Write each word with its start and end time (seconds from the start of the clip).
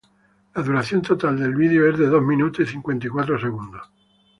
La 0.55 0.63
duración 0.63 1.03
total 1.03 1.37
del 1.39 1.53
vídeo 1.53 1.87
es 1.87 1.95
de 1.99 2.07
dos 2.07 2.23
minutos 2.23 2.67
y 2.67 2.71
cincuenta 2.71 3.05
y 3.05 3.09
cuatro 3.11 3.39
segundos. 3.39 3.83